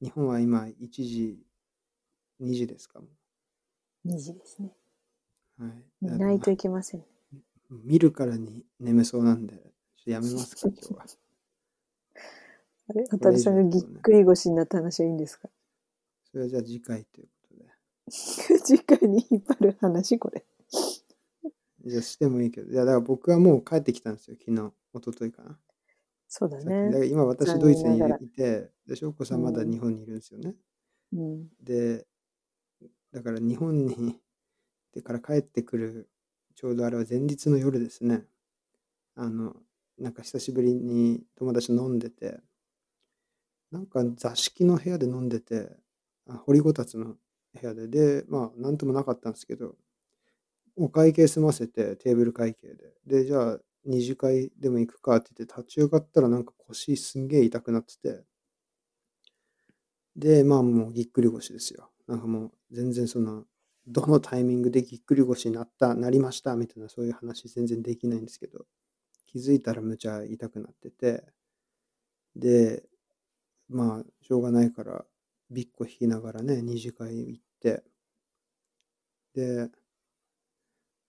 [0.01, 1.45] 日本は今1時、
[2.39, 3.01] 2時ですか？
[3.01, 3.07] も
[4.05, 4.73] 2時ですね。
[5.59, 5.63] う。
[5.63, 5.85] はい。
[6.01, 7.05] 見ないといけません。
[7.69, 9.61] 見るからに眠そうなんで、ちょ
[10.01, 11.05] っとやめますか、 今日は。
[12.89, 15.49] あれ、渡さんがぎっくり腰になった話はいいんですか？
[16.31, 17.29] それはじゃあ次回という
[18.11, 18.59] ことで。
[18.59, 20.45] 次回に引っ張る話これ。
[21.85, 25.59] じゃあしてもいいけど、いや、だから僕はもう帰ってきたんですよ、昨日、一昨日かな。
[26.27, 26.99] そうださっきだかね。
[26.99, 30.55] ら今私残ドイツにいて、で翔子さんまだうん日本にいるんですよね。
[31.13, 31.49] うん。
[31.61, 32.07] で、
[33.11, 34.19] だから日本に行っ
[34.93, 36.09] てから帰ってくる、
[36.55, 38.25] ちょうどあれは前日の夜ですね。
[39.15, 39.55] あの、
[39.97, 42.39] なんか久しぶりに友達と飲んでて、
[43.71, 45.69] なんか座敷の部屋で飲んでて、
[46.27, 47.15] あ掘りごたつの
[47.59, 49.75] 部屋で、で、まあ、なんともなかったんですけど、
[50.75, 52.93] お会計済ませて、テーブル会計で。
[53.05, 58.23] で、じゃあ、二次会でも行くかって言って、立ち上がったらなんか腰すんげえ痛くなってて、
[60.15, 61.89] で、まあもうぎっくり腰ですよ。
[62.07, 63.45] なんかもう全然その、
[63.87, 68.65] どのタイミングでぎっくり腰になった、なりましたみたいなそういう話全然できないんですけど、
[69.27, 71.23] 気づいたらむちゃ痛くなってて、
[72.35, 72.83] で、
[73.69, 75.05] まあしょうがないから、
[75.51, 77.83] びっこ引きながらね、二次会行って、
[79.35, 79.69] で、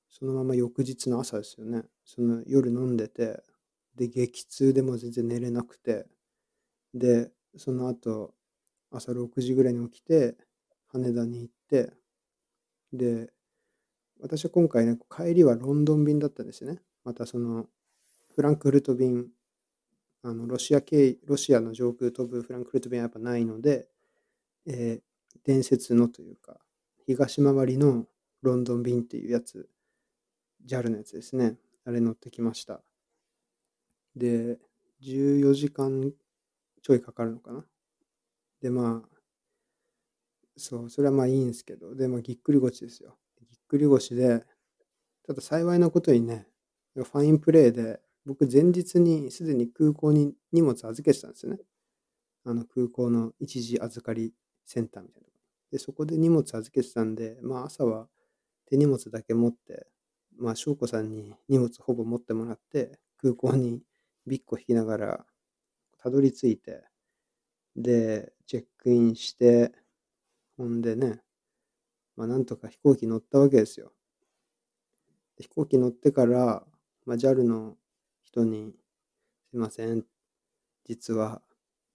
[0.08, 1.84] そのまま翌日の朝ですよね。
[2.04, 3.42] その夜飲んでて、
[3.96, 6.06] で、激痛でも全然寝れなくて、
[6.92, 8.34] で、その後、
[8.90, 10.36] 朝6時ぐらいに起きて、
[10.88, 11.92] 羽田に行って、
[12.92, 13.32] で、
[14.20, 16.80] 私は今回ね、帰りはロンドン便だったんですよね。
[17.04, 17.66] またその、
[18.34, 19.28] フランクフルト便、
[20.22, 23.88] あのロシア系、ロシアの上空飛ぶフランクフルト便はやっぱないので、
[24.66, 25.12] えー
[25.44, 26.60] 伝説のというか、
[27.06, 28.06] 東回りの
[28.42, 29.68] ロンドン便っていうやつ、
[30.66, 31.56] JAL のやつですね。
[31.84, 32.80] あれ乗ってきました。
[34.14, 34.58] で、
[35.02, 36.12] 14時間
[36.82, 37.64] ちょいかかるのかな。
[38.60, 39.08] で、まあ、
[40.56, 43.16] そう、それはまあいいんですけど、で、まあ、ぎっくり腰ですよ。
[43.50, 44.44] ぎっくり腰で、
[45.26, 46.46] ただ幸いなことにね、
[46.94, 51.58] ファインプレーで、僕前日にすでに空港に荷物預けてたんですよね。
[52.44, 54.32] あの空港の一時預かり
[54.66, 55.28] センターみたいな
[55.72, 58.08] で、そこで荷物預けてたんで、まあ朝は
[58.66, 59.86] 手荷物だけ持って、
[60.36, 63.82] まあ翔子さんに荷物ほぼ持ってもらって、空港に
[64.26, 65.26] ビッコ引きながら
[65.98, 66.84] たどり着いて、
[67.76, 69.72] で、チェックインして、
[70.58, 71.22] ほんでね、
[72.16, 73.92] まあなんとか飛行機乗ったわけですよ。
[75.38, 76.64] 飛行機乗ってから、
[77.06, 77.76] まあ、JAL の
[78.22, 78.72] 人に、
[79.50, 80.04] すいません、
[80.84, 81.42] 実は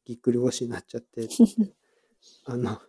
[0.05, 1.33] ぎっくり腰になっちゃってって、
[2.45, 2.79] あの、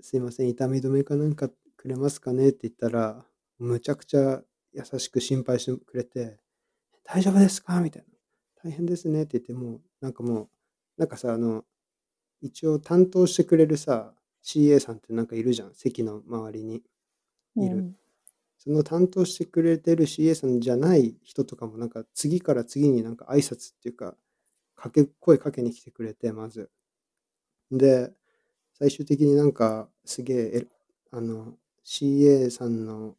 [0.00, 3.24] すいません、痛み止めかなんかくれますかねって言ったら、
[3.58, 4.42] むちゃくちゃ
[4.72, 6.38] 優しく心配してくれて、
[7.04, 8.08] 大丈夫ですかみたいな。
[8.62, 10.48] 大変ですねって言って、もう、なんかもう、
[10.96, 11.64] なんかさ、あの、
[12.40, 16.82] 一応担当してくれるさ、CA さんってなんかいるじゃん、席の周りに
[17.56, 17.76] いる。
[17.78, 17.94] うん
[18.58, 24.16] その担当してくれてる CA さんじゃない人とかもなんか次から次になんか挨拶っていうか、
[24.74, 26.70] かけ、声かけに来てくれて、まず。
[27.70, 28.12] で、
[28.78, 30.66] 最終的になんかすげえ、
[31.10, 33.16] あの、CA さんの、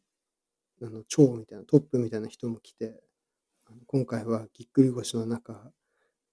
[0.82, 3.02] あの、長みたいな、トップみたいな人も来て、
[3.86, 5.72] 今回はぎっくり腰の中、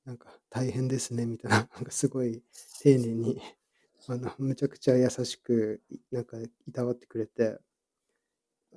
[0.05, 2.43] なんか大変ですね、みたいな、 なんかすごい
[2.81, 3.41] 丁寧に、
[4.07, 7.59] あの、むちゃくちゃ優しく、なんかいたわってくれて、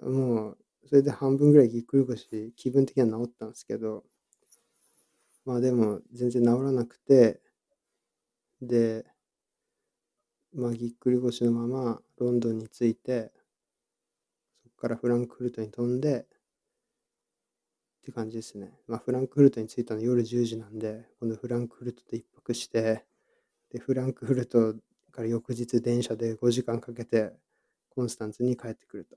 [0.03, 0.59] もう、
[0.89, 4.05] それで半分ぐらいぎっくり腰、気分的には治ったんですけど、
[5.45, 7.41] まあでも全然治らなくて、
[8.63, 9.05] で、
[10.55, 13.33] まあぎっくり腰のままロンドンに着いて、
[14.65, 16.27] そこからフランクフルトに飛んで、
[18.01, 18.73] って感じですね。
[18.89, 23.05] まあフランクフルトに着いたの夜10時なんで、今度フランクフルトで一泊して、
[23.71, 24.75] で、フランクフルト
[25.13, 27.33] から翌日電車で5時間かけて
[27.91, 29.17] コンスタンツに帰ってくると。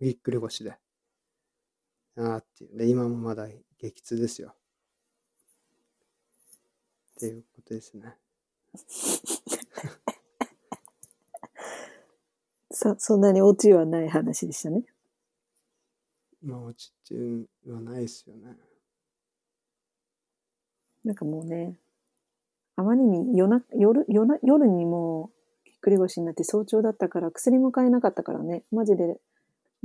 [0.00, 0.78] ぎっくり腰で。
[2.16, 2.78] あーっていう。
[2.78, 4.54] で、今もまだ激痛ですよ。
[7.16, 8.16] っていうことですね。
[12.80, 14.84] そそんなにオチはない話でしたね。
[16.44, 18.56] まあ、落ちっていうのはないですよね。
[21.04, 21.74] なんかもうね、
[22.76, 25.32] あまりに夜な夜夜な夜にも
[25.64, 29.16] うぎっくり腰になって早朝だったから薬も買えなかったからね、マジで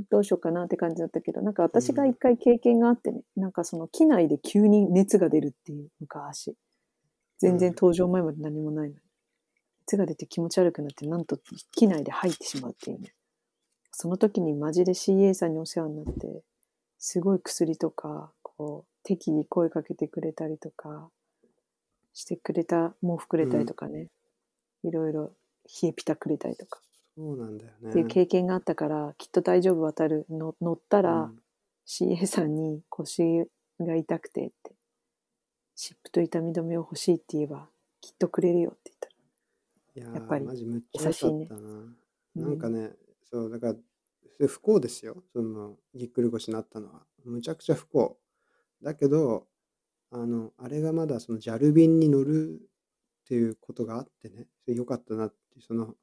[0.08, 6.54] どうしようかなって感じだったけど、なんか私が一回経験があってね、なんかその機内で急に熱が出るっていう昔。
[7.38, 9.03] 全然登場前まで何もないのに。
[9.86, 11.38] 熱が出て気持ち悪くなって、なんと
[11.72, 13.14] 機内で吐いてしまうっていうね。
[13.92, 16.42] その時にマジで CA さんにお世話になって、
[16.98, 21.10] すごい薬とか、こう、適宜声かけてくれたりとか、
[22.12, 24.08] してくれた、毛布くれたりとかね。
[24.82, 25.32] いろいろ
[25.82, 26.80] 冷えピタくれたりとか。
[27.16, 27.90] そうなんだよね。
[27.90, 31.38] っていう経験があったから、きっと大丈夫渡るの乗ったら、うん
[31.86, 33.46] CA さんに腰
[33.78, 34.72] が痛くてって、
[35.76, 37.68] 湿布と痛み止めを欲しいって言えば、
[38.00, 39.13] きっとくれるよって言ったら。
[39.96, 41.60] いやっぱりマジむっちゃ良か優しいねったな。
[41.60, 41.96] うん
[42.34, 42.90] なんかね、
[43.30, 43.74] そう、だから、
[44.48, 45.22] 不幸ですよ。
[45.32, 47.02] その、ぎっくり腰になったのは。
[47.24, 48.18] むちゃくちゃ不幸。
[48.82, 49.46] だけど、
[50.10, 55.94] あの、あれがまだその JAL 便に乗るっていうことがあってね、それ良かったなってその、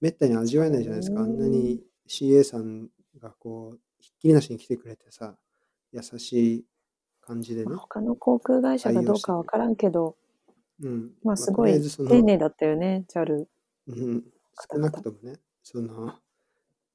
[0.00, 1.20] めったに味わえないじゃないですか。
[1.20, 2.88] あんなに CA さん
[3.18, 5.36] がこう、ひっきりなしに来てくれてさ、
[5.92, 6.64] 優しい
[7.20, 7.78] 感じでねまあ。
[7.78, 10.16] 他の航空会社がどうかわからんけど、
[10.80, 11.12] うん。
[11.22, 13.46] まあすごい丁寧だったよね、JAL。
[13.88, 14.24] うん、
[14.70, 16.14] 少なくともね、その、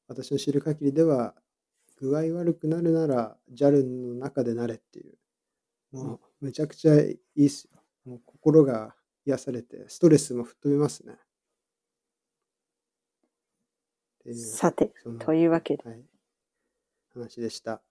[0.07, 1.35] 私の知る限りでは、
[1.97, 5.17] 具合悪くなるなら JAL の中でなれっていう、
[5.91, 7.81] もうめちゃくちゃいいっすよ。
[8.05, 11.15] もう心が癒されて、ストレスも吹っ飛びますね。
[14.33, 16.03] さて、というわけで、はい、
[17.13, 17.81] 話でした。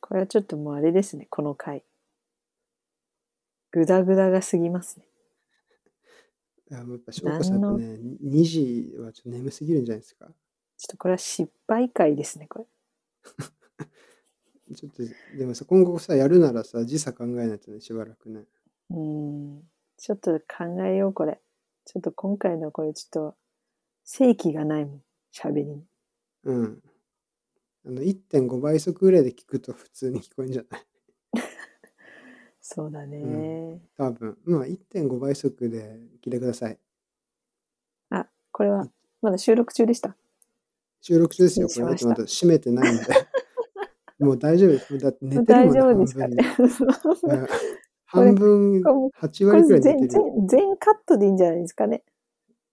[0.00, 1.84] これはちょっともうあれですね、この回。
[3.76, 5.04] ぐだぐだが過ぎますね。
[6.70, 10.26] いやもうやっぱ翔子さんってね、2時はちょっと眠すぎるんじゃないですか？
[10.78, 12.64] ちょっとこれは失敗回ですね、これ。
[14.74, 15.02] ちょっと、
[15.36, 18.46] でもさ、今後さ、やるならさ、時差考えないとね、しばらくね。
[18.90, 18.98] うー
[19.58, 19.62] ん。
[19.96, 21.40] ちょっと考えよう、これ。
[21.84, 23.36] ちょっと今回のこれちょっと、
[24.04, 25.02] 正規がないもん、
[25.32, 25.84] 喋りに。
[26.44, 26.82] うん。
[27.84, 30.86] あの、1.5倍速ぐらいで聞くと普通に聞こえるんじゃない？
[32.68, 33.80] そうだね。
[33.96, 34.36] 多分。
[34.44, 36.76] まあ、1.5倍速で聞いてください。
[38.10, 38.88] あ、これは、
[39.22, 40.16] まだ収録中でした？
[41.00, 41.68] 収録中ですよ。
[41.68, 43.04] これだってまだ閉めてないんで。
[44.18, 44.92] もう大丈夫です。
[44.92, 46.36] もうだって寝てるもんね、大丈夫ですかね。
[48.04, 48.78] 半分に。
[48.80, 50.34] うん半分、こ8これ割くらい寝全てるよ。
[50.48, 52.02] 全全カットでいいんじゃないですかね。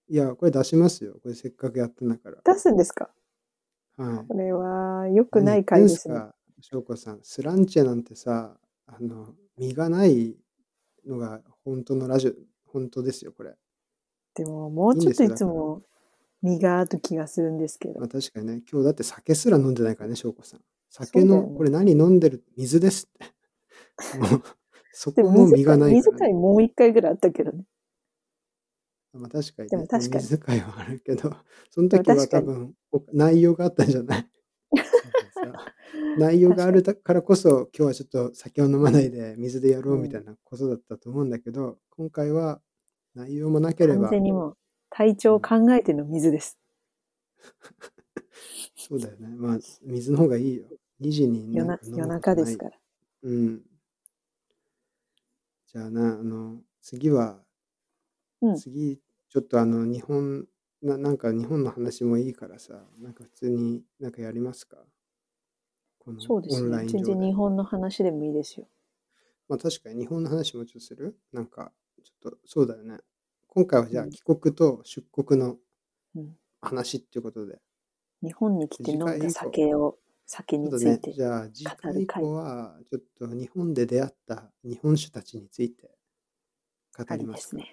[0.08, 1.20] いや、これ出しますよ。
[1.22, 2.38] これせっかくやったんだから。
[2.44, 3.10] 出すんですか？
[3.96, 4.26] はい。
[4.26, 7.20] これは良くない回ですすか翔子さん。
[7.22, 10.36] スランチェなんてさ、あの、身がない
[11.06, 12.32] のが本当のラジオ、
[12.66, 13.54] 本当ですよ、これ。
[14.34, 15.82] でも、もうちょっといつも
[16.42, 18.08] 身がある気がするんですけどまあ、。
[18.08, 20.60] 確かにね、今日だって酒すら飲んでないからね、翔子さん。
[20.90, 23.34] 酒の、ねこれ何飲んでる水ですって。
[24.18, 24.42] もう
[24.92, 26.34] そでこも身がないから、水会ね。
[26.34, 27.64] もう一回ぐらいあったけどね。
[29.12, 31.32] まあ、確かに、ね、でも確かに水会はあるけど、
[31.70, 34.30] その時は多分お内容があったんじゃない？
[36.14, 42.60] 内容があるからこそ、今日はちょっと酒を飲まないで水でやろうみたいなことだったと思うんだけど、今回は
[43.14, 44.58] 内容もなけれ完ば、全にもう
[44.90, 46.58] 体調を考えての水です。
[48.76, 49.28] そうだよね。
[49.36, 50.64] まあ、水の方がいいよ。
[51.00, 52.78] 2時に夜夜中ですから。
[53.22, 53.62] うん。
[55.66, 57.44] じゃあな、あの、次は、
[58.40, 60.48] うん次、ちょっとあの、日本、
[60.82, 64.84] ななんか日本の話もいいからさ、なんか普通になんかやりますか？
[66.04, 66.86] このそうですね。
[66.86, 68.68] 全然日本の話でもいいですよ。
[69.48, 71.18] まあ確かに日本の話もちょっとする？
[71.32, 72.98] なんか、ちょっとそうだよね。
[73.48, 75.56] 今回はじゃあうん帰国と出国の
[76.14, 77.60] うん話っていうことで。
[78.22, 81.12] 日本に来て飲んだ酒を、酒について。
[81.12, 85.90] じゃあ次語回以降は、ちょっと日本で出会った日本酒たちについて
[86.96, 87.54] 語ありります。
[87.54, 87.64] はい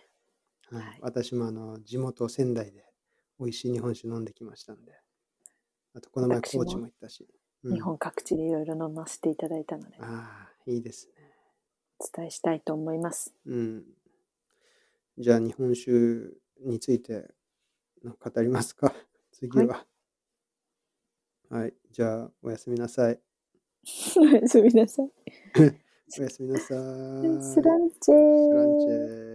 [0.74, 2.86] はい私もあの地元仙台で
[3.40, 4.94] 美味しい日本酒飲んできましたんで。
[5.94, 7.28] あとこの前高知も行ったし。
[7.64, 11.14] うん日本各地でいろいろ飲ませていただいたので、ああ、いいですね。
[12.00, 13.34] お伝えしたいと思います。
[13.46, 13.84] うん。
[15.18, 15.92] じゃあ日本酒
[16.66, 17.30] について
[18.04, 18.92] の語りますか？
[19.32, 19.86] 次は。
[21.50, 21.74] はい。
[21.92, 23.20] じゃあおやすみなさい。
[24.18, 25.12] おやすみなさい。
[26.20, 26.68] おやすみなさい。
[26.68, 29.31] スランチェスランチェ